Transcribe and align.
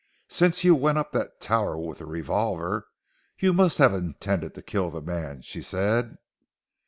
"Since 0.29 0.63
you 0.63 0.73
went 0.73 0.97
up 0.97 1.11
that 1.11 1.39
tower 1.39 1.77
with 1.77 2.01
a 2.01 2.07
revolver, 2.07 2.87
you 3.37 3.53
must 3.53 3.77
have 3.77 3.93
intended 3.93 4.55
to 4.55 4.63
kill 4.63 4.89
the 4.89 4.99
man," 4.99 5.43
she 5.43 5.61
said. 5.61 6.17